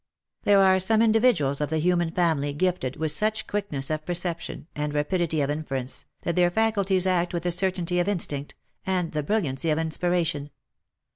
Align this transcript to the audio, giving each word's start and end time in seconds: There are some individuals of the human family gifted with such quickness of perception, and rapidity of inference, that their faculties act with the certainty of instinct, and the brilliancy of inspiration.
There 0.45 0.61
are 0.63 0.79
some 0.79 1.03
individuals 1.03 1.61
of 1.61 1.69
the 1.69 1.77
human 1.77 2.09
family 2.09 2.53
gifted 2.53 2.95
with 2.95 3.11
such 3.11 3.45
quickness 3.45 3.91
of 3.91 4.03
perception, 4.03 4.65
and 4.75 4.95
rapidity 4.95 5.41
of 5.41 5.51
inference, 5.51 6.05
that 6.23 6.35
their 6.35 6.49
faculties 6.49 7.05
act 7.05 7.35
with 7.35 7.43
the 7.43 7.51
certainty 7.51 7.99
of 7.99 8.07
instinct, 8.07 8.55
and 8.83 9.11
the 9.11 9.21
brilliancy 9.21 9.69
of 9.69 9.77
inspiration. 9.77 10.49